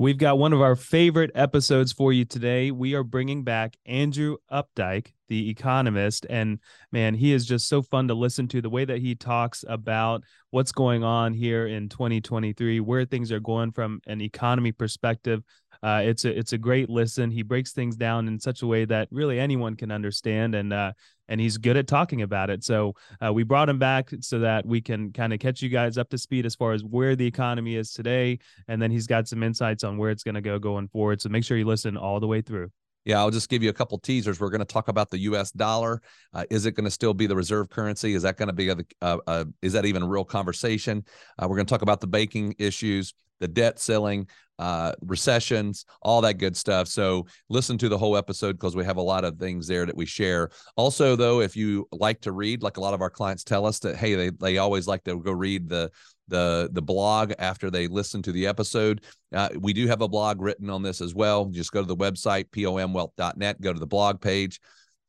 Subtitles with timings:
[0.00, 2.70] We've got one of our favorite episodes for you today.
[2.70, 6.24] We are bringing back Andrew Opdyke, the economist.
[6.30, 6.60] And
[6.92, 8.62] man, he is just so fun to listen to.
[8.62, 13.40] The way that he talks about what's going on here in 2023, where things are
[13.40, 15.42] going from an economy perspective.
[15.82, 17.30] Uh, it's a it's a great listen.
[17.30, 20.92] He breaks things down in such a way that really anyone can understand, and uh,
[21.28, 22.64] and he's good at talking about it.
[22.64, 22.94] So
[23.24, 26.08] uh, we brought him back so that we can kind of catch you guys up
[26.10, 29.42] to speed as far as where the economy is today, and then he's got some
[29.42, 31.20] insights on where it's going to go going forward.
[31.20, 32.70] So make sure you listen all the way through.
[33.04, 34.38] Yeah, I'll just give you a couple teasers.
[34.38, 35.50] We're going to talk about the U.S.
[35.50, 36.02] dollar.
[36.34, 38.12] Uh, is it going to still be the reserve currency?
[38.12, 41.04] Is that going to be a, a, a, is that even a real conversation?
[41.38, 44.28] Uh, we're going to talk about the banking issues the debt ceiling,
[44.58, 46.88] uh, recessions, all that good stuff.
[46.88, 49.96] So listen to the whole episode because we have a lot of things there that
[49.96, 50.50] we share.
[50.76, 53.78] Also, though, if you like to read, like a lot of our clients tell us
[53.80, 55.90] that, hey, they they always like to go read the
[56.26, 59.02] the the blog after they listen to the episode.
[59.32, 61.46] Uh, we do have a blog written on this as well.
[61.46, 64.60] Just go to the website pomwealth.net, go to the blog page.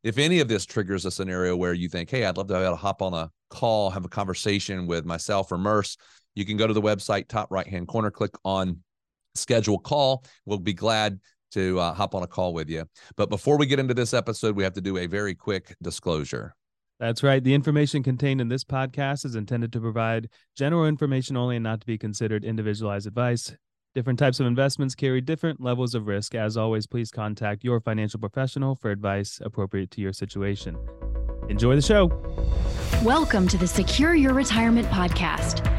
[0.03, 2.75] If any of this triggers a scenario where you think, hey, I'd love to to
[2.75, 5.97] hop on a call, have a conversation with myself or Murs,
[6.39, 8.81] you can go to the website, top right hand corner, click on
[9.35, 10.23] schedule call.
[10.45, 11.19] We'll be glad
[11.51, 12.85] to uh, hop on a call with you.
[13.15, 16.55] But before we get into this episode, we have to do a very quick disclosure.
[16.99, 17.43] That's right.
[17.43, 21.81] The information contained in this podcast is intended to provide general information only and not
[21.81, 23.53] to be considered individualized advice.
[23.95, 26.35] Different types of investments carry different levels of risk.
[26.35, 30.77] As always, please contact your financial professional for advice appropriate to your situation.
[31.47, 32.07] Enjoy the show.
[33.03, 35.78] Welcome to the Secure Your Retirement Podcast.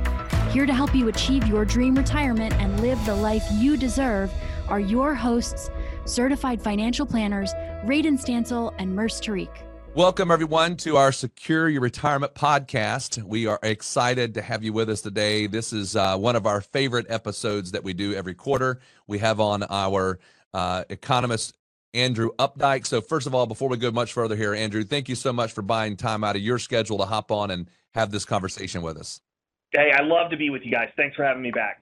[0.51, 4.33] Here to help you achieve your dream retirement and live the life you deserve
[4.67, 5.69] are your hosts,
[6.03, 7.53] certified financial planners,
[7.85, 9.47] Radon Stancil and Murs Tariq.
[9.95, 13.23] Welcome, everyone, to our Secure Your Retirement podcast.
[13.23, 15.47] We are excited to have you with us today.
[15.47, 18.81] This is uh, one of our favorite episodes that we do every quarter.
[19.07, 20.19] We have on our
[20.53, 21.55] uh, economist,
[21.93, 22.85] Andrew Opdyke.
[22.85, 25.53] So, first of all, before we go much further here, Andrew, thank you so much
[25.53, 28.97] for buying time out of your schedule to hop on and have this conversation with
[28.97, 29.21] us.
[29.71, 30.89] Hey, I love to be with you guys.
[30.97, 31.81] Thanks for having me back.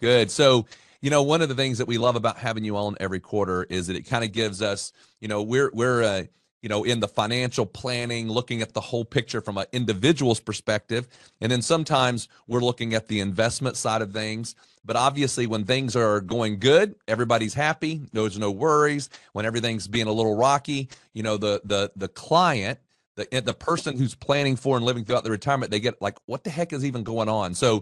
[0.00, 0.30] Good.
[0.30, 0.66] So,
[1.00, 3.64] you know, one of the things that we love about having you on every quarter
[3.64, 6.22] is that it kind of gives us, you know, we're we're uh,
[6.62, 11.08] you know, in the financial planning, looking at the whole picture from an individual's perspective,
[11.40, 14.54] and then sometimes we're looking at the investment side of things.
[14.84, 18.02] But obviously, when things are going good, everybody's happy.
[18.12, 19.08] There's no worries.
[19.32, 22.78] When everything's being a little rocky, you know, the the the client
[23.16, 26.44] the the person who's planning for and living throughout the retirement, they get like, what
[26.44, 27.54] the heck is even going on?
[27.54, 27.80] So,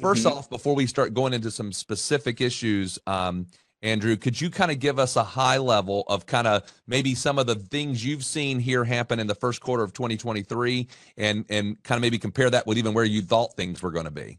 [0.00, 0.26] 1st mm-hmm.
[0.26, 3.46] off, before we start going into some specific issues, um,
[3.82, 7.38] Andrew, could you kind of give us a high level of kind of maybe some
[7.38, 11.82] of the things you've seen here happen in the first quarter of 2023 and and
[11.84, 14.38] kind of maybe compare that with even where you thought things were going to be?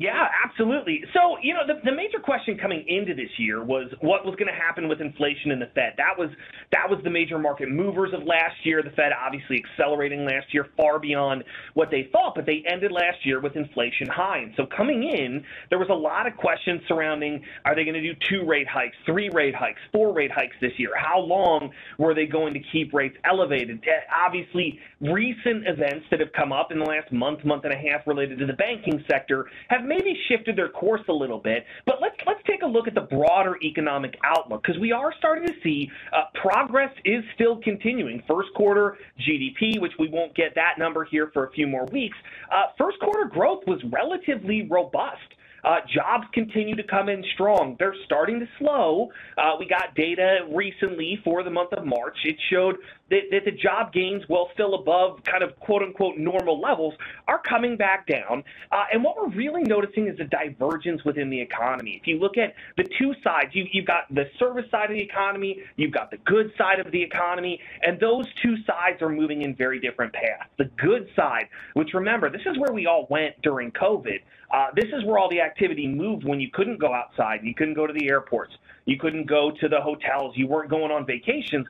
[0.00, 1.04] Yeah, absolutely.
[1.12, 4.48] So, you know, the, the major question coming into this year was what was going
[4.48, 5.92] to happen with inflation and the Fed.
[5.98, 6.30] That was
[6.72, 8.82] that was the major market movers of last year.
[8.82, 11.44] The Fed obviously accelerating last year far beyond
[11.74, 14.38] what they thought, but they ended last year with inflation high.
[14.38, 18.00] And so coming in, there was a lot of questions surrounding are they going to
[18.00, 20.92] do two rate hikes, three rate hikes, four rate hikes this year?
[20.96, 23.84] How long were they going to keep rates elevated?
[23.86, 23.90] Eh,
[24.26, 28.06] obviously, recent events that have come up in the last month, month and a half
[28.06, 31.66] related to the banking sector have maybe shifted their course a little bit.
[31.84, 35.46] But let's let's take a look at the broader economic outlook because we are starting
[35.48, 38.22] to see uh, progress is still continuing.
[38.28, 42.16] First quarter GDP, which we won't get that number here for a few more weeks.
[42.50, 45.18] Uh, first quarter growth was relatively robust.
[45.64, 47.76] Uh, jobs continue to come in strong.
[47.78, 49.10] They're starting to slow.
[49.36, 52.16] Uh, we got data recently for the month of March.
[52.24, 52.76] It showed
[53.10, 56.94] that, that the job gains, while still above kind of quote unquote normal levels,
[57.28, 58.42] are coming back down.
[58.72, 61.98] Uh, and what we're really noticing is a divergence within the economy.
[62.00, 65.02] If you look at the two sides, you, you've got the service side of the
[65.02, 69.42] economy, you've got the good side of the economy, and those two sides are moving
[69.42, 70.48] in very different paths.
[70.58, 74.20] The good side, which remember, this is where we all went during COVID.
[74.52, 77.74] Uh, this is where all the activity moved when you couldn't go outside, you couldn't
[77.74, 78.52] go to the airports,
[78.84, 81.66] you couldn't go to the hotels, you weren't going on vacations.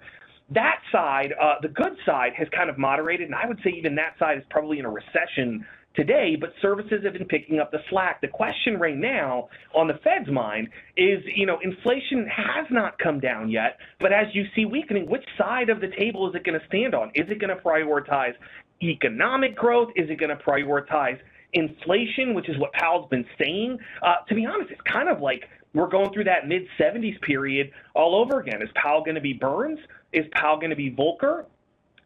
[0.50, 3.94] That side, uh, the good side, has kind of moderated, and I would say even
[3.96, 5.64] that side is probably in a recession
[5.94, 8.20] today, but services have been picking up the slack.
[8.20, 13.20] The question right now on the Fed's mind is, you know, inflation has not come
[13.20, 16.58] down yet, but as you see weakening, which side of the table is it going
[16.58, 17.10] to stand on?
[17.14, 18.34] Is it going to prioritize
[18.82, 19.88] economic growth?
[19.96, 21.18] Is it going to prioritize
[21.52, 23.78] inflation, which is what Powell's been saying?
[24.02, 25.44] Uh, to be honest, it's kind of like
[25.74, 28.62] we're going through that mid 70s period all over again.
[28.62, 29.78] Is Powell going to be Burns?
[30.12, 31.44] Is Powell going to be Volcker?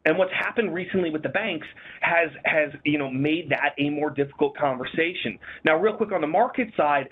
[0.07, 1.67] And what's happened recently with the banks
[2.01, 5.39] has has you know made that a more difficult conversation.
[5.65, 7.09] Now, real quick on the market side,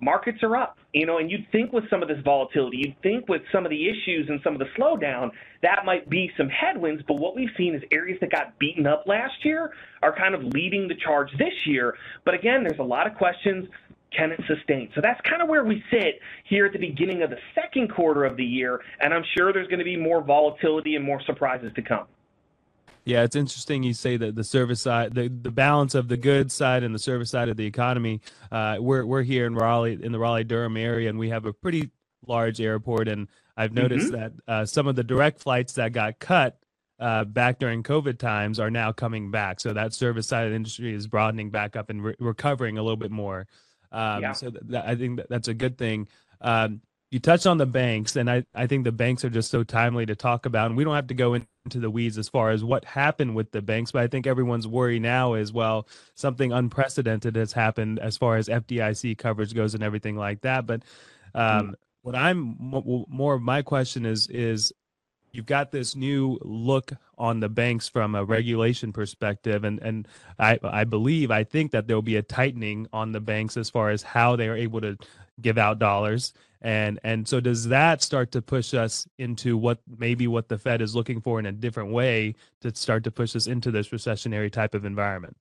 [0.00, 3.28] markets are up, you know, and you'd think with some of this volatility, you'd think
[3.28, 5.30] with some of the issues and some of the slowdown,
[5.62, 7.02] that might be some headwinds.
[7.08, 9.72] But what we've seen is areas that got beaten up last year
[10.02, 11.96] are kind of leading the charge this year.
[12.24, 13.66] But again, there's a lot of questions.
[14.16, 14.90] Can it sustain?
[14.94, 18.24] So that's kind of where we sit here at the beginning of the second quarter
[18.24, 18.80] of the year.
[19.00, 22.06] And I'm sure there's going to be more volatility and more surprises to come.
[23.04, 26.54] Yeah, it's interesting you say that the service side, the, the balance of the goods
[26.54, 28.20] side and the service side of the economy.
[28.50, 31.52] Uh, we're we're here in Raleigh, in the Raleigh Durham area, and we have a
[31.52, 31.90] pretty
[32.26, 33.06] large airport.
[33.06, 34.16] And I've noticed mm-hmm.
[34.16, 36.58] that uh, some of the direct flights that got cut
[36.98, 39.60] uh, back during COVID times are now coming back.
[39.60, 42.82] So that service side of the industry is broadening back up and re- recovering a
[42.82, 43.46] little bit more.
[43.92, 44.32] Um, yeah.
[44.32, 46.08] So th- I think that that's a good thing.
[46.40, 46.80] Um,
[47.10, 50.06] you touched on the banks, and I, I think the banks are just so timely
[50.06, 50.66] to talk about.
[50.66, 53.52] And we don't have to go into the weeds as far as what happened with
[53.52, 58.16] the banks, but I think everyone's worry now is well, something unprecedented has happened as
[58.16, 60.66] far as FDIC coverage goes and everything like that.
[60.66, 60.82] But
[61.34, 61.74] um, mm.
[62.02, 64.72] what I'm more of my question is is
[65.36, 70.58] you've got this new look on the banks from a regulation perspective and and I
[70.62, 74.02] I believe I think that there'll be a tightening on the banks as far as
[74.02, 74.96] how they are able to
[75.40, 76.32] give out dollars.
[76.62, 80.80] And and so does that start to push us into what maybe what the fed
[80.80, 84.50] is looking for in a different way to start to push us into this recessionary
[84.50, 85.36] type of environment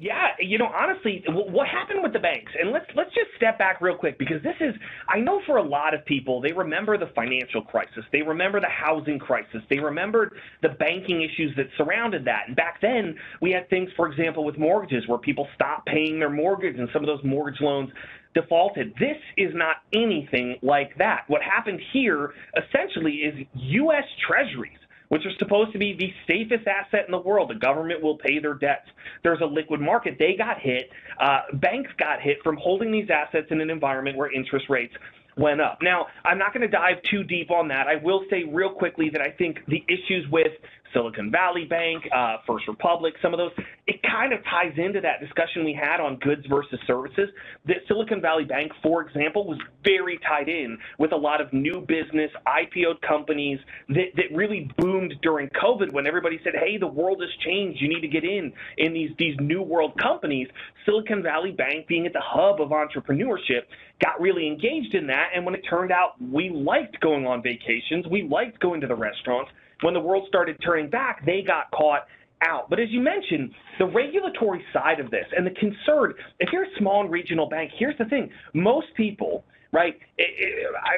[0.00, 2.52] yeah, you know, honestly, what happened with the banks?
[2.60, 4.72] And let's let's just step back real quick because this is
[5.08, 8.04] I know for a lot of people, they remember the financial crisis.
[8.12, 9.60] They remember the housing crisis.
[9.68, 12.44] They remembered the banking issues that surrounded that.
[12.46, 16.30] And back then, we had things, for example, with mortgages where people stopped paying their
[16.30, 17.90] mortgage and some of those mortgage loans
[18.34, 18.94] defaulted.
[19.00, 21.24] This is not anything like that.
[21.26, 24.04] What happened here essentially is U.S.
[24.28, 24.78] Treasuries
[25.08, 27.50] which are supposed to be the safest asset in the world.
[27.50, 28.88] The government will pay their debts.
[29.22, 30.16] There's a liquid market.
[30.18, 30.90] They got hit.
[31.20, 34.94] Uh, banks got hit from holding these assets in an environment where interest rates
[35.36, 35.78] went up.
[35.80, 37.86] Now, I'm not going to dive too deep on that.
[37.86, 40.52] I will say real quickly that I think the issues with
[40.92, 43.52] Silicon Valley Bank, uh, First Republic, some of those,
[43.86, 47.28] it kind of ties into that discussion we had on goods versus services.
[47.66, 51.80] That Silicon Valley Bank, for example, was very tied in with a lot of new
[51.80, 53.58] business, IPO'd companies
[53.88, 57.80] that, that really boomed during COVID when everybody said, hey, the world has changed.
[57.80, 60.48] You need to get in in these, these new world companies.
[60.84, 63.62] Silicon Valley Bank, being at the hub of entrepreneurship,
[64.00, 65.30] got really engaged in that.
[65.34, 68.94] And when it turned out we liked going on vacations, we liked going to the
[68.94, 69.50] restaurants,
[69.82, 72.06] when the world started turning back, they got caught
[72.42, 72.70] out.
[72.70, 76.78] But as you mentioned, the regulatory side of this and the concern, if you're a
[76.78, 79.98] small and regional bank, here's the thing most people, right?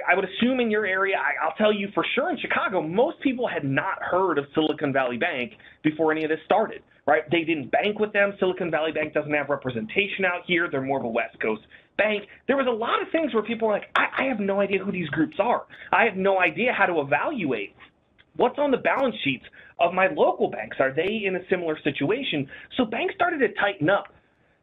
[0.09, 3.21] I, would assume in your area, I, will tell you for sure in Chicago, most
[3.21, 5.53] people had not heard of Silicon Valley Bank
[5.83, 7.23] before any of this started, right?
[7.31, 8.35] They didn't bank with them.
[8.39, 10.69] Silicon Valley Bank doesn't have representation out here.
[10.71, 11.63] They're more of a West Coast
[11.97, 12.25] bank.
[12.47, 14.83] There was a lot of things where people were like, I, I have no idea
[14.83, 15.65] who these groups are.
[15.93, 17.75] I have no idea how to evaluate
[18.41, 19.45] What's on the balance sheets
[19.79, 20.79] of my local banks?
[20.81, 22.49] Are they in a similar situation?
[22.79, 24.07] So banks started to tighten up.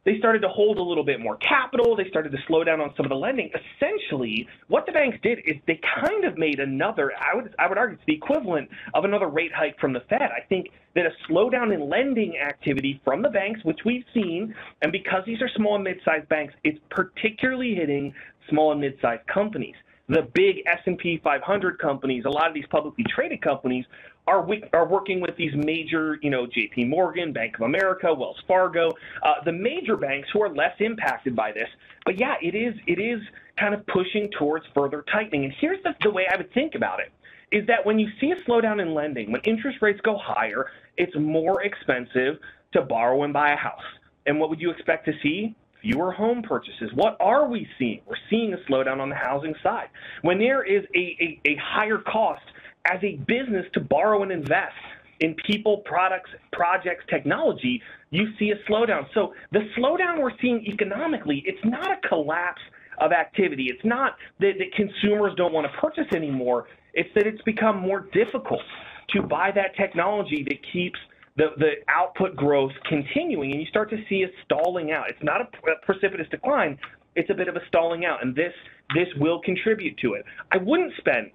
[0.03, 1.95] They started to hold a little bit more capital.
[1.95, 3.51] They started to slow down on some of the lending.
[3.53, 7.77] Essentially, what the banks did is they kind of made another, I would, I would
[7.77, 10.23] argue it's the equivalent of another rate hike from the Fed.
[10.23, 14.91] I think that a slowdown in lending activity from the banks, which we've seen, and
[14.91, 18.11] because these are small and mid-sized banks, it's particularly hitting
[18.49, 19.75] small and mid-sized companies
[20.09, 23.85] the big S&P 500 companies, a lot of these publicly traded companies
[24.25, 26.85] are are working with these major, you know, J.P.
[26.85, 28.91] Morgan, Bank of America, Wells Fargo,
[29.23, 31.69] uh, the major banks who are less impacted by this.
[32.05, 33.21] But yeah, it is it is
[33.57, 35.45] kind of pushing towards further tightening.
[35.45, 37.11] And here's the, the way I would think about it:
[37.51, 41.15] is that when you see a slowdown in lending, when interest rates go higher, it's
[41.17, 42.37] more expensive
[42.73, 43.81] to borrow and buy a house.
[44.25, 45.55] And what would you expect to see?
[45.87, 46.91] Fewer home purchases.
[46.93, 48.01] What are we seeing?
[48.05, 49.87] We're seeing a slowdown on the housing side.
[50.21, 52.43] When there is a, a, a higher cost
[52.91, 54.75] as a business to borrow and invest
[55.19, 59.05] in people, products, projects, technology, you see a slowdown.
[59.13, 62.61] So the slowdown we're seeing economically, it's not a collapse
[62.99, 63.67] of activity.
[63.69, 66.67] It's not that, that consumers don't want to purchase anymore.
[66.93, 68.61] It's that it's become more difficult
[69.09, 70.99] to buy that technology that keeps
[71.37, 75.09] the, the output growth continuing, and you start to see a stalling out.
[75.09, 76.77] It's not a, a precipitous decline,
[77.15, 78.53] it's a bit of a stalling out, and this
[78.95, 80.23] this will contribute to it.
[80.51, 81.31] I wouldn't spend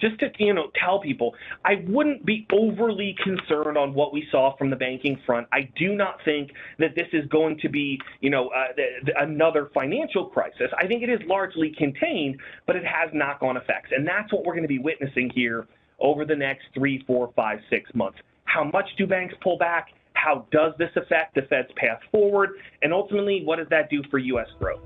[0.00, 1.34] just to you know tell people
[1.64, 5.46] i wouldn't be overly concerned on what we saw from the banking front.
[5.52, 9.70] I do not think that this is going to be you know uh, the, another
[9.72, 10.70] financial crisis.
[10.76, 13.90] I think it is largely contained but it has knock-on effects.
[13.96, 15.66] And that's what we're going to be witnessing here
[16.00, 18.18] over the next three four five six months
[18.54, 22.50] how much do banks pull back how does this affect the fed's path forward
[22.82, 24.80] and ultimately what does that do for us growth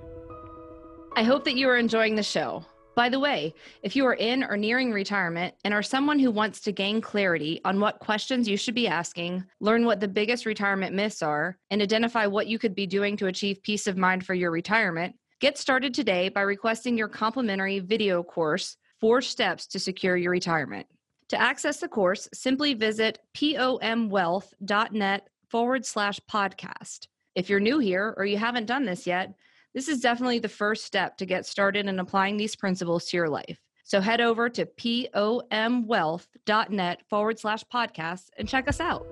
[1.16, 2.64] i hope that you are enjoying the show
[2.96, 6.58] by the way, if you are in or nearing retirement and are someone who wants
[6.62, 10.96] to gain clarity on what questions you should be asking, learn what the biggest retirement
[10.96, 14.34] myths are, and identify what you could be doing to achieve peace of mind for
[14.34, 20.16] your retirement, get started today by requesting your complimentary video course, Four Steps to Secure
[20.16, 20.88] Your Retirement.
[21.28, 27.08] To access the course, simply visit pomwealth.net forward slash podcast.
[27.34, 29.34] If you're new here or you haven't done this yet,
[29.74, 33.28] this is definitely the first step to get started in applying these principles to your
[33.28, 33.58] life.
[33.84, 39.06] So head over to pomwealth.net forward slash podcast and check us out.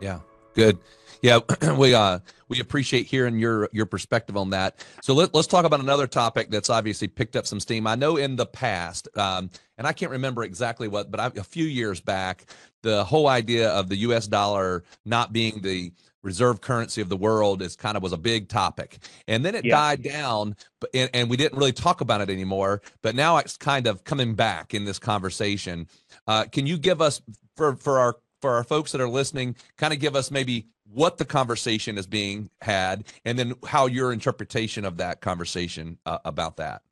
[0.00, 0.20] Yeah.
[0.58, 0.78] Good.
[1.22, 1.38] Yeah,
[1.78, 4.84] we uh we appreciate hearing your your perspective on that.
[5.02, 7.86] So let, let's talk about another topic that's obviously picked up some steam.
[7.86, 11.44] I know in the past, um, and I can't remember exactly what, but I, a
[11.44, 12.46] few years back,
[12.82, 14.26] the whole idea of the U.S.
[14.26, 18.48] dollar not being the reserve currency of the world is kind of was a big
[18.48, 18.98] topic
[19.28, 19.76] and then it yeah.
[19.76, 20.56] died down
[20.92, 24.34] and, and we didn't really talk about it anymore but now it's kind of coming
[24.34, 25.86] back in this conversation
[26.26, 27.22] uh, can you give us
[27.54, 31.18] for for our for our folks that are listening kind of give us maybe what
[31.18, 36.56] the conversation is being had and then how your interpretation of that conversation uh, about
[36.56, 36.82] that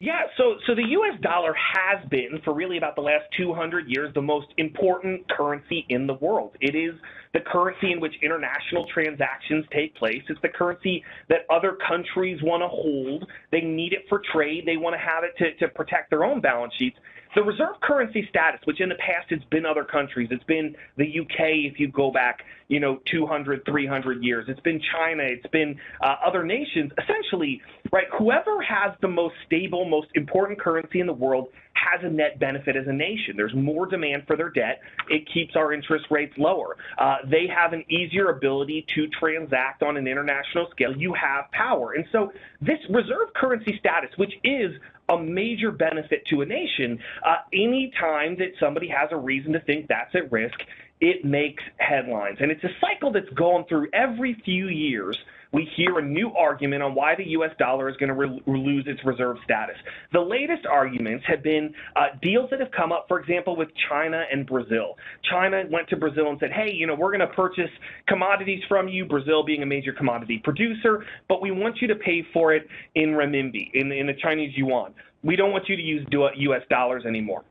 [0.00, 1.20] yeah, so so the U.S.
[1.22, 6.06] dollar has been for really about the last 200 years the most important currency in
[6.06, 6.52] the world.
[6.60, 6.94] It is
[7.34, 10.22] the currency in which international transactions take place.
[10.28, 13.26] It's the currency that other countries want to hold.
[13.50, 14.64] They need it for trade.
[14.66, 16.96] They want to have it to, to protect their own balance sheets.
[17.38, 21.20] The reserve currency status, which in the past it's been other countries, it's been the
[21.20, 24.46] UK if you go back, you know, 200, 300 years.
[24.48, 26.90] It's been China, it's been uh, other nations.
[27.00, 32.08] Essentially, right, whoever has the most stable, most important currency in the world has a
[32.10, 33.36] net benefit as a nation.
[33.36, 34.80] There's more demand for their debt.
[35.08, 36.76] It keeps our interest rates lower.
[36.98, 40.96] Uh, they have an easier ability to transact on an international scale.
[40.96, 41.92] You have power.
[41.92, 44.72] And so this reserve currency status, which is
[45.08, 49.60] a major benefit to a nation, uh, any time that somebody has a reason to
[49.60, 50.58] think that's at risk,
[51.00, 52.38] it makes headlines.
[52.40, 55.16] And it's a cycle that's gone through every few years
[55.52, 57.50] we hear a new argument on why the U.S.
[57.58, 59.76] dollar is going to re- lose its reserve status.
[60.12, 64.24] The latest arguments have been uh, deals that have come up, for example, with China
[64.30, 64.96] and Brazil.
[65.30, 67.70] China went to Brazil and said, hey, you know, we're going to purchase
[68.06, 72.24] commodities from you, Brazil being a major commodity producer, but we want you to pay
[72.32, 74.92] for it in renminbi, in, in the Chinese yuan.
[75.22, 76.62] We don't want you to use U.S.
[76.70, 77.44] dollars anymore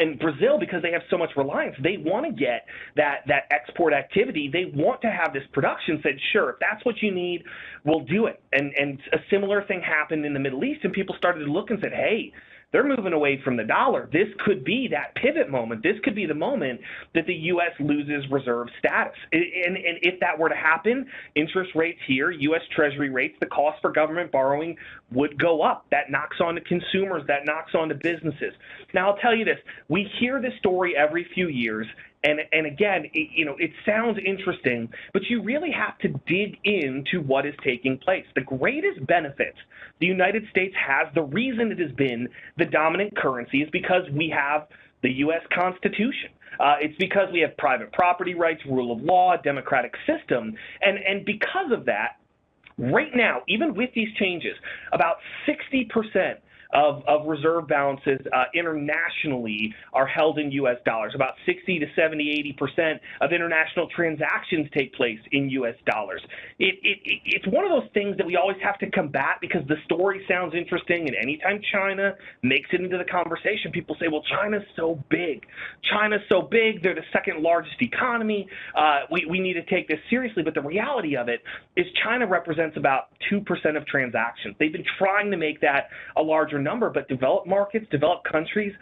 [0.00, 2.66] and Brazil, because they have so much reliance, they want to get
[2.96, 4.50] that that export activity.
[4.52, 6.00] They want to have this production.
[6.02, 7.44] Said, sure, if that's what you need,
[7.84, 8.42] we'll do it.
[8.52, 11.70] And and a similar thing happened in the Middle East, and people started to look
[11.70, 12.32] and said, hey,
[12.72, 14.08] they're moving away from the dollar.
[14.12, 15.82] This could be that pivot moment.
[15.82, 16.80] This could be the moment
[17.14, 17.72] that the U.S.
[17.80, 19.16] loses reserve status.
[19.32, 19.42] And,
[19.76, 22.62] and if that were to happen, interest rates here, U.S.
[22.74, 24.76] Treasury rates, the cost for government borrowing
[25.12, 25.86] would go up.
[25.90, 27.22] That knocks on to consumers.
[27.26, 28.54] That knocks on to businesses.
[28.94, 29.58] Now, I'll tell you this.
[29.88, 31.86] We hear this story every few years,
[32.22, 36.58] and and again, it, you know, it sounds interesting, but you really have to dig
[36.64, 38.24] into what is taking place.
[38.34, 39.54] The greatest benefit
[40.00, 44.32] the United States has, the reason it has been the dominant currency is because we
[44.34, 44.66] have
[45.02, 45.42] the U.S.
[45.54, 46.30] Constitution.
[46.58, 51.24] Uh, it's because we have private property rights, rule of law, democratic system, and and
[51.24, 52.18] because of that,
[52.76, 54.54] right now, even with these changes,
[54.92, 56.40] about 60 percent
[56.72, 60.76] of, of reserve balances uh, internationally are held in U.S.
[60.84, 61.12] dollars.
[61.14, 65.74] About 60 to 70, 80 percent of international transactions take place in U.S.
[65.86, 66.22] dollars.
[66.58, 69.66] It, it, it, it's one of those things that we always have to combat because
[69.68, 74.22] the story sounds interesting, and anytime China makes it into the conversation, people say, well,
[74.22, 75.46] China's so big.
[75.90, 76.82] China's so big.
[76.82, 78.48] They're the second largest economy.
[78.76, 80.42] Uh, we, we need to take this seriously.
[80.42, 81.42] But the reality of it
[81.76, 83.44] is China represents about 2%
[83.76, 84.56] of transactions.
[84.58, 88.72] They've been trying to make that a larger number, but developed markets, developed countries,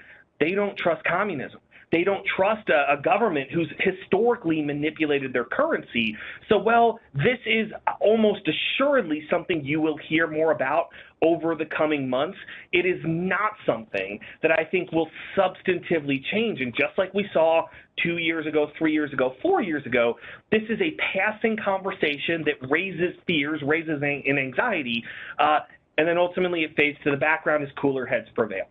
[0.40, 1.61] they don't trust communism.
[1.90, 6.14] They don't trust a, a government who's historically manipulated their currency.
[6.49, 10.88] So, well, this is almost assuredly something you will hear more about
[11.23, 12.38] over the coming months.
[12.73, 16.61] It is not something that I think will substantively change.
[16.61, 17.66] And just like we saw
[18.02, 20.14] two years ago, three years ago, four years ago,
[20.50, 25.02] this is a passing conversation that raises fears, raises an anxiety,
[25.38, 25.61] uh,
[25.98, 28.64] and then ultimately it fades to the background as cooler heads prevail.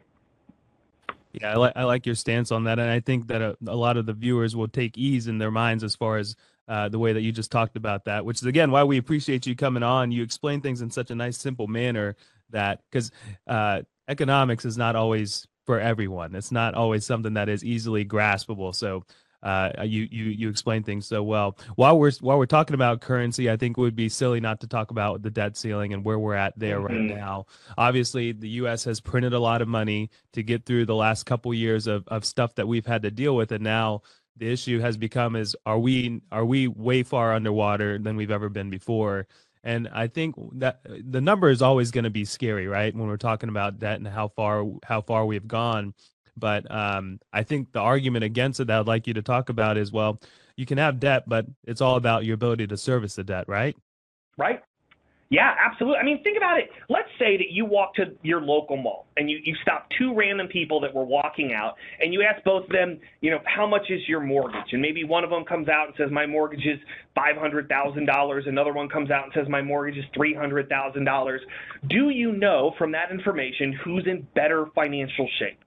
[1.33, 3.75] Yeah, I like I like your stance on that, and I think that a, a,
[3.75, 6.35] lot of the viewers will take ease in their minds as far as
[6.67, 8.25] uh, the way that you just talked about that.
[8.25, 10.11] Which is again why we appreciate you coming on.
[10.11, 12.15] You explain things in such a nice, simple manner
[12.49, 13.11] that because
[13.45, 16.33] uh, economics is not always for everyone.
[16.33, 18.73] It's not always something that is easily graspable.
[18.73, 19.03] So
[19.43, 21.57] uh, you you you explain things so well.
[21.75, 24.67] While we're while we're talking about currency, I think it would be silly not to
[24.67, 26.85] talk about the debt ceiling and where we're at there mm-hmm.
[26.85, 27.45] right now.
[27.77, 28.83] Obviously, the U.S.
[28.85, 32.25] has printed a lot of money to get through the last couple years of of
[32.25, 34.01] stuff that we've had to deal with, and now
[34.37, 38.49] the issue has become is are we are we way far underwater than we've ever
[38.49, 39.27] been before?
[39.63, 42.95] And I think that the number is always going to be scary, right?
[42.95, 45.93] When we're talking about debt and how far how far we've gone.
[46.37, 49.77] But um, I think the argument against it that I'd like you to talk about
[49.77, 50.19] is well,
[50.55, 53.75] you can have debt, but it's all about your ability to service the debt, right?
[54.37, 54.61] Right.
[55.29, 55.99] Yeah, absolutely.
[55.99, 56.69] I mean, think about it.
[56.87, 60.47] Let's say that you walk to your local mall and you, you stop two random
[60.47, 63.89] people that were walking out and you ask both of them, you know, how much
[63.89, 64.71] is your mortgage?
[64.71, 66.79] And maybe one of them comes out and says, my mortgage is
[67.17, 68.47] $500,000.
[68.47, 71.37] Another one comes out and says, my mortgage is $300,000.
[71.89, 75.59] Do you know from that information who's in better financial shape?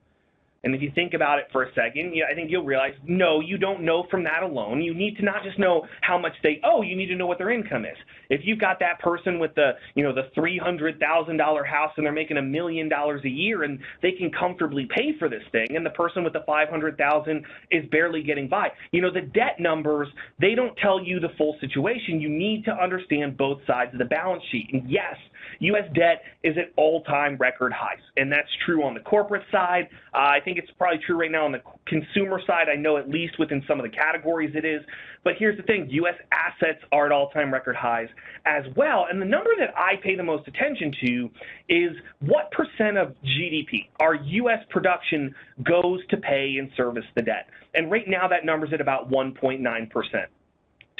[0.62, 3.40] And if you think about it for a second, you I think you'll realize, no,
[3.40, 4.82] you don't know from that alone.
[4.82, 7.38] You need to not just know how much they owe, you need to know what
[7.38, 7.96] their income is.
[8.28, 12.36] If you've got that person with the, you know, the $300,000 house and they're making
[12.36, 15.90] a million dollars a year and they can comfortably pay for this thing, and the
[15.90, 18.68] person with the 500,000 is barely getting by.
[18.92, 22.20] You know, the debt numbers, they don't tell you the full situation.
[22.20, 24.68] You need to understand both sides of the balance sheet.
[24.72, 25.16] And yes,
[25.60, 25.84] U.S.
[25.94, 29.88] debt is at all-time record highs, and that's true on the corporate side.
[30.14, 32.68] Uh, I think it's probably true right now on the consumer side.
[32.72, 34.82] I know at least within some of the categories it is.
[35.22, 36.14] But here's the thing: U.S.
[36.32, 38.08] assets are at all-time record highs
[38.46, 39.06] as well.
[39.10, 41.30] And the number that I pay the most attention to
[41.68, 41.90] is
[42.20, 44.64] what percent of GDP our U.S.
[44.70, 47.48] production goes to pay and service the debt.
[47.74, 50.30] And right now, that number is at about 1.9 percent.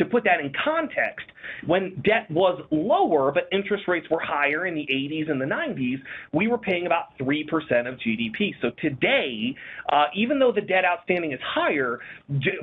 [0.01, 1.27] To put that in context,
[1.67, 5.99] when debt was lower but interest rates were higher in the 80s and the 90s,
[6.33, 7.45] we were paying about 3%
[7.87, 8.55] of GDP.
[8.63, 9.55] So today,
[9.93, 12.01] uh, even though the debt outstanding is higher,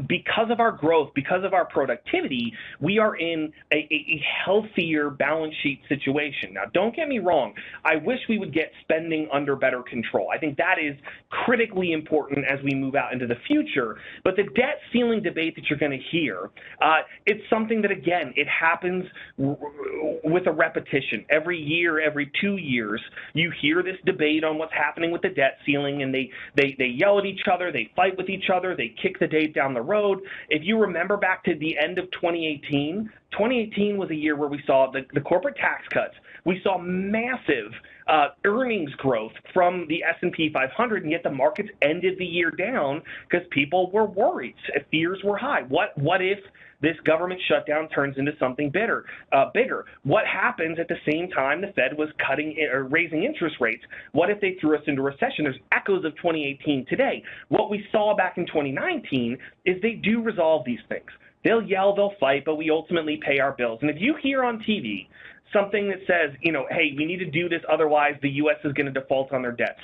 [0.08, 5.54] because of our growth, because of our productivity, we are in a, a healthier balance
[5.62, 6.54] sheet situation.
[6.54, 7.54] Now, don't get me wrong.
[7.86, 10.30] I wish we would get spending under better control.
[10.34, 10.96] I think that is
[11.30, 13.98] critically important as we move out into the future.
[14.24, 16.50] But the debt ceiling debate that you're going to hear,
[16.82, 19.06] uh, it's something that, again, it happens
[19.38, 21.26] with a repetition.
[21.30, 23.02] Every year, every two years,
[23.34, 26.86] you hear this debate on what's happening with the debt ceiling, and they, they, they
[26.86, 29.82] yell at each other, they fight with each other, they kick the date down the
[29.82, 30.20] road.
[30.50, 34.62] If you remember back to the end of 2018, 2018 was a year where we
[34.66, 36.16] saw the, the corporate tax cuts.
[36.46, 37.74] We saw massive
[38.08, 43.02] uh, earnings growth from the S&P 500, and yet the markets ended the year down
[43.30, 44.56] because people were worried.
[44.92, 45.64] Fears were high.
[45.64, 46.40] What what if
[46.82, 49.86] this government shutdown turns into something bitter, uh, bigger.
[50.04, 53.84] What happens at the same time the Fed was cutting or raising interest rates?
[54.12, 55.46] What if they threw us into recession?
[55.46, 57.24] There's echoes of 2018 today.
[57.50, 61.08] What we saw back in 2019 is they do resolve these things.
[61.44, 63.80] They'll yell, they'll fight, but we ultimately pay our bills.
[63.82, 65.08] And if you hear on TV
[65.54, 68.58] something that says, you know, hey, we need to do this, otherwise the U.S.
[68.64, 69.80] is going to default on their debts,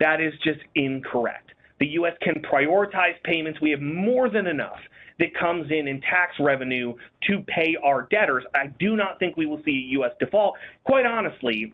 [0.00, 1.50] that is just incorrect.
[1.78, 2.14] The U.S.
[2.22, 3.60] can prioritize payments.
[3.60, 4.78] We have more than enough
[5.18, 6.94] that comes in in tax revenue
[7.28, 8.44] to pay our debtors.
[8.54, 10.12] I do not think we will see a U.S.
[10.20, 10.54] default.
[10.84, 11.72] Quite honestly,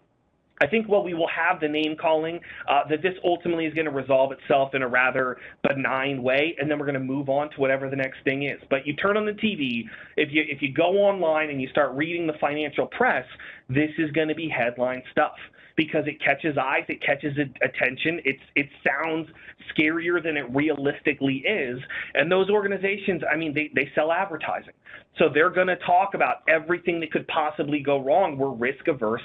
[0.63, 2.39] I think while we will have the name calling,
[2.71, 6.71] uh, that this ultimately is going to resolve itself in a rather benign way, and
[6.71, 8.61] then we're going to move on to whatever the next thing is.
[8.71, 9.83] But you turn on the TV,
[10.17, 13.25] if you if you go online and you start reading the financial press,
[13.69, 15.35] this is going to be headline stuff
[15.77, 18.21] because it catches eyes, it catches attention.
[18.25, 19.29] It's it sounds
[19.77, 21.81] scarier than it realistically is.
[22.15, 24.75] And those organizations, I mean, they, they sell advertising.
[25.19, 28.37] So they're going to talk about everything that could possibly go wrong.
[28.37, 29.23] We're risk averse,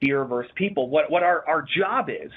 [0.00, 0.88] fear averse people.
[0.88, 2.30] What what our, our job is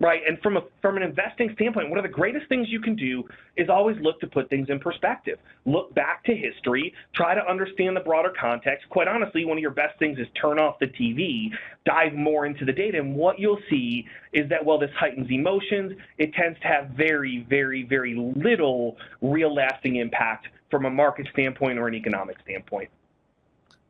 [0.00, 0.20] right?
[0.26, 3.24] And from a from an investing standpoint, one of the greatest things you can do
[3.56, 5.38] is always look to put things in perspective.
[5.64, 8.88] Look back to history, try to understand the broader context.
[8.90, 11.50] Quite honestly, one of your best things is turn off the TV,
[11.84, 15.92] dive more into the data, and what you'll see is that while this heightens emotions,
[16.18, 21.78] it tends to have very, very, very little real lasting impact from a market standpoint
[21.78, 22.90] or an economic standpoint.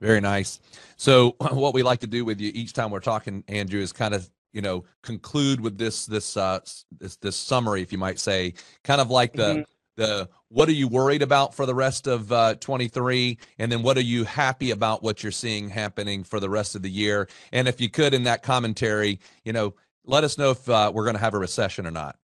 [0.01, 0.61] Very nice.
[0.97, 4.15] So, what we like to do with you each time we're talking, Andrew, is kind
[4.15, 6.59] of you know conclude with this this uh
[6.99, 8.55] this this summary if you might say
[8.85, 9.63] kind of like the mm-hmm.
[9.97, 13.99] the what are you worried about for the rest of uh 23 and then what
[13.99, 17.69] are you happy about what you're seeing happening for the rest of the year and
[17.69, 19.75] if you could in that commentary you know
[20.07, 22.17] let us know if uh, we're going to have a recession or not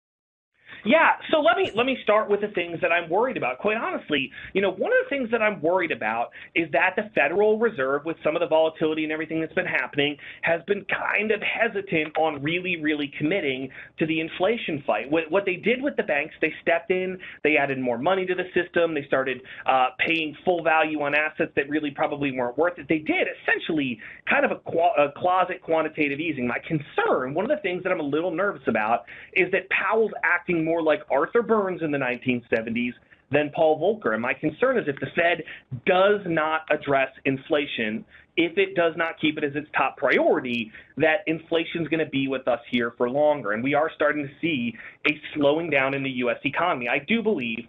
[0.84, 3.58] yeah, so let me let me start with the things that I'm worried about.
[3.58, 7.10] Quite honestly, you know, one of the things that I'm worried about is that the
[7.14, 11.30] Federal Reserve, with some of the volatility and everything that's been happening, has been kind
[11.30, 15.10] of hesitant on really, really committing to the inflation fight.
[15.10, 18.34] What, what they did with the banks, they stepped in, they added more money to
[18.34, 22.78] the system, they started uh, paying full value on assets that really probably weren't worth
[22.78, 22.86] it.
[22.88, 26.46] They did essentially kind of a, qu- a closet quantitative easing.
[26.46, 30.12] My concern, one of the things that I'm a little nervous about, is that Powell's
[30.24, 32.92] acting more like Arthur Burns in the 1970s
[33.32, 34.12] than Paul Volcker.
[34.12, 35.42] And my concern is if the Fed
[35.86, 38.04] does not address inflation,
[38.36, 42.10] if it does not keep it as its top priority, that inflation is going to
[42.10, 43.52] be with us here for longer.
[43.52, 44.74] And we are starting to see
[45.08, 46.38] a slowing down in the U.S.
[46.44, 46.88] economy.
[46.88, 47.68] I do believe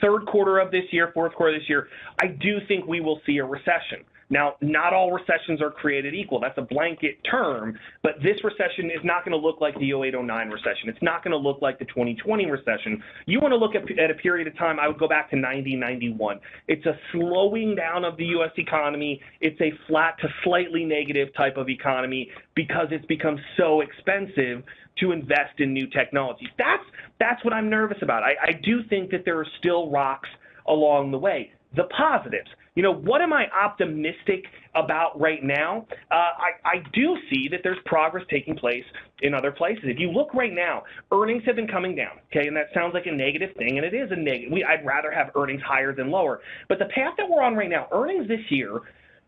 [0.00, 1.88] third quarter of this year, fourth quarter of this year,
[2.20, 4.04] I do think we will see a recession.
[4.28, 6.40] Now, not all recessions are created equal.
[6.40, 10.50] That's a blanket term, but this recession is not going to look like the 0809
[10.50, 10.88] recession.
[10.88, 13.02] It's not going to look like the 2020 recession.
[13.26, 15.36] You want to look at, at a period of time, I would go back to
[15.36, 16.40] 90, 91.
[16.66, 18.50] It's a slowing down of the U.S.
[18.56, 19.20] economy.
[19.40, 24.64] It's a flat to slightly negative type of economy because it's become so expensive
[24.98, 26.48] to invest in new technologies.
[26.58, 26.82] That's,
[27.20, 28.22] that's what I'm nervous about.
[28.22, 30.28] I, I do think that there are still rocks
[30.66, 31.52] along the way.
[31.74, 35.86] The positives you know, what am I optimistic about right now?
[36.10, 38.84] Uh, I, I do see that there's progress taking place
[39.22, 39.84] in other places.
[39.84, 43.06] If you look right now, earnings have been coming down, okay, and that sounds like
[43.06, 44.52] a negative thing, and it is a negative.
[44.68, 46.40] I'd rather have earnings higher than lower.
[46.68, 48.78] But the path that we're on right now, earnings this year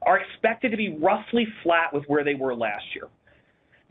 [0.03, 3.09] are expected to be roughly flat with where they were last year.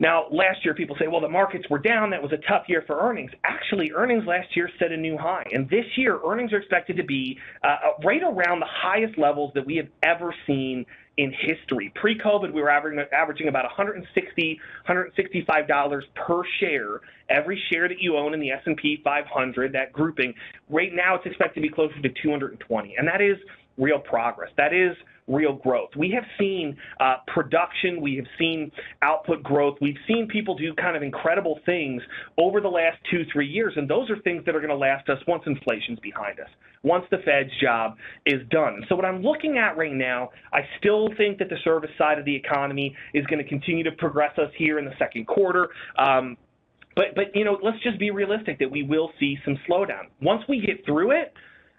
[0.00, 2.10] Now, last year, people say, well, the markets were down.
[2.10, 3.32] That was a tough year for earnings.
[3.42, 5.44] Actually, earnings last year set a new high.
[5.52, 9.52] And this year, earnings are expected to be uh, uh right around the highest levels
[9.54, 11.92] that we have ever seen in history.
[11.96, 17.00] Pre-COVID, we were averaging, averaging about 160, 165 dollars per share.
[17.28, 20.32] Every share that you own in the S&P 500, that grouping,
[20.70, 23.36] right now it's expected to be closer to 220, and that is
[23.78, 24.50] real progress.
[24.56, 24.96] That is
[25.28, 25.90] real growth.
[25.96, 30.96] We have seen uh, production, we have seen output growth, we've seen people do kind
[30.96, 32.02] of incredible things
[32.38, 35.08] over the last two, three years, and those are things that are going to last
[35.08, 36.48] us once inflation's behind us,
[36.82, 38.82] once the Fed's job is done.
[38.88, 42.24] So what I'm looking at right now, I still think that the service side of
[42.24, 45.68] the economy is going to continue to progress us here in the second quarter.
[45.98, 46.38] Um,
[46.96, 50.06] but, but you know, let's just be realistic that we will see some slowdown.
[50.20, 51.32] Once we get through it,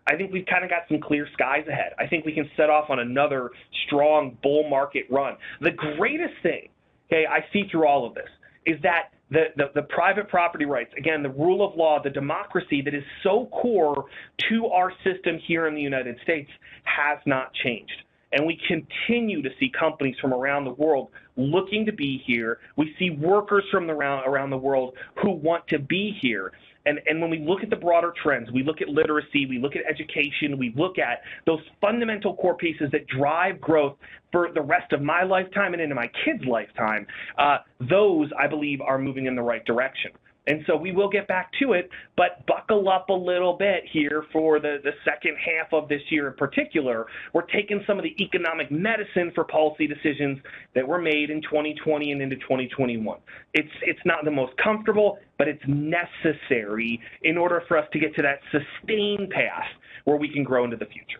[0.10, 1.94] I think we've kind of got some clear skies ahead.
[2.00, 3.52] I think we can set off on another
[3.86, 5.38] strong bull market run.
[5.62, 6.70] The greatest thing,
[7.08, 8.30] okay, I see through all of this
[8.66, 12.82] is that the, the, the, private property rights, again, the rule of law, the democracy
[12.82, 14.06] that is so core
[14.50, 16.50] to our system here in the United States
[16.86, 18.04] has not changed.
[18.32, 22.60] And we continue to see companies from around the world looking to be here.
[22.76, 26.52] We see workers from the around, around the world who want to be here.
[26.86, 29.76] And, and when we look at the broader trends, we look at literacy, we look
[29.76, 33.98] at education, we look at those fundamental core pieces that drive growth
[34.32, 37.06] for the rest of my lifetime and into my kids' lifetime,
[37.38, 37.58] uh,
[37.90, 40.12] those, I believe, are moving in the right direction.
[40.48, 44.26] And so we will get back to it, but buckle up a little bit here
[44.32, 47.06] for the, the second half of this year in particular.
[47.34, 50.40] We're taking some of the economic medicine for policy decisions
[50.74, 53.20] that were made in 2020 and into 2021.
[53.54, 58.16] It's, it's not the most comfortable, but it's necessary in order for us to get
[58.16, 59.68] to that sustained path
[60.06, 61.20] where we can grow into the future.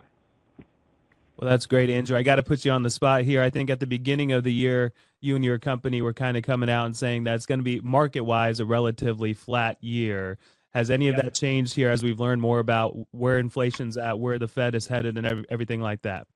[1.40, 2.18] Well, that's great, Andrew.
[2.18, 3.42] I got to put you on the spot here.
[3.42, 6.42] I think at the beginning of the year, you and your company were kind of
[6.42, 10.36] coming out and saying that's going to be market wise a relatively flat year.
[10.74, 14.38] Has any of that changed here as we've learned more about where inflation's at, where
[14.38, 16.26] the Fed is headed, and everything like that?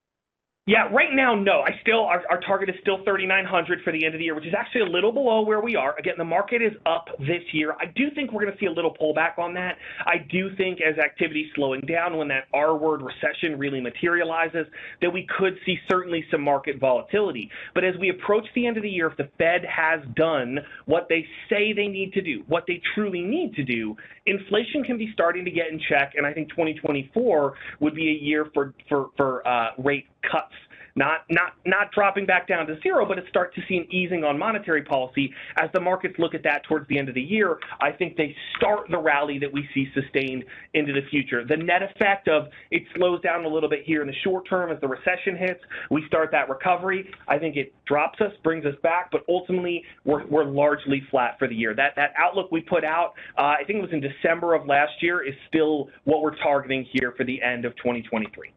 [0.66, 1.60] Yeah, right now, no.
[1.60, 4.46] I still our, our target is still 3,900 for the end of the year, which
[4.46, 5.94] is actually a little below where we are.
[5.98, 7.74] Again, the market is up this year.
[7.78, 9.76] I do think we're going to see a little pullback on that.
[10.06, 14.66] I do think as activity slowing down, when that R word recession really materializes,
[15.02, 17.50] that we could see certainly some market volatility.
[17.74, 21.08] But as we approach the end of the year, if the Fed has done what
[21.10, 23.94] they say they need to do, what they truly need to do,
[24.26, 28.24] inflation can be starting to get in check, and I think 2024 would be a
[28.24, 30.54] year for for for uh, rate cuts
[30.96, 34.24] not not not dropping back down to zero, but it start to see an easing
[34.24, 37.58] on monetary policy as the markets look at that towards the end of the year.
[37.80, 41.44] I think they start the rally that we see sustained into the future.
[41.44, 44.70] The net effect of it slows down a little bit here in the short term
[44.70, 45.60] as the recession hits.
[45.90, 47.10] We start that recovery.
[47.26, 51.48] I think it drops us, brings us back, but ultimately we're we're largely flat for
[51.48, 51.74] the year.
[51.74, 54.92] That that outlook we put out, uh, I think it was in December of last
[55.00, 58.52] year, is still what we're targeting here for the end of 2023.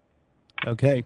[0.67, 1.03] Okay.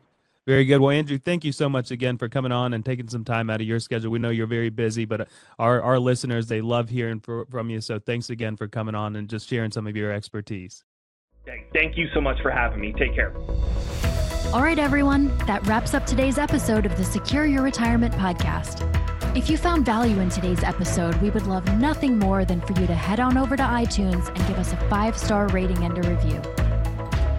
[0.51, 0.81] Very good.
[0.81, 3.61] Well, Andrew, thank you so much again for coming on and taking some time out
[3.61, 4.11] of your schedule.
[4.11, 5.25] We know you're very busy, but uh,
[5.57, 7.79] our, our listeners, they love hearing for, from you.
[7.79, 10.83] So thanks again for coming on and just sharing some of your expertise.
[11.71, 12.91] Thank you so much for having me.
[12.91, 13.33] Take care.
[14.53, 15.29] All right, everyone.
[15.47, 18.85] That wraps up today's episode of the Secure Your Retirement podcast.
[19.37, 22.87] If you found value in today's episode, we would love nothing more than for you
[22.87, 26.09] to head on over to iTunes and give us a five star rating and a
[26.09, 26.41] review.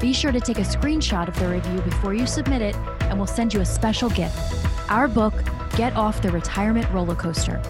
[0.03, 2.75] Be sure to take a screenshot of the review before you submit it,
[3.13, 4.37] and we'll send you a special gift
[4.89, 5.35] our book,
[5.77, 7.63] Get Off the Retirement Roller Coaster.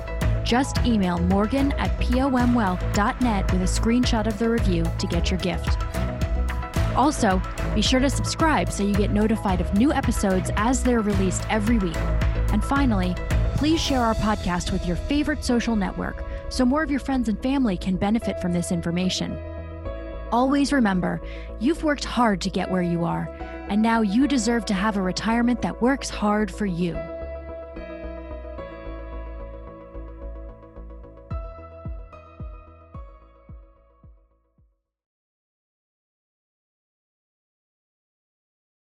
[0.44, 5.78] Just email morgan at pomwealth.net with a screenshot of the review to get your gift.
[6.96, 7.40] Also,
[7.74, 11.78] be sure to subscribe so you get notified of new episodes as they're released every
[11.78, 11.96] week.
[12.52, 13.14] And finally,
[13.54, 17.40] please share our podcast with your favorite social network so more of your friends and
[17.42, 19.38] family can benefit from this information.
[20.32, 21.20] Always remember,
[21.60, 23.28] you've worked hard to get where you are,
[23.72, 26.94] and now you deserve to have a retirement that works hard for you.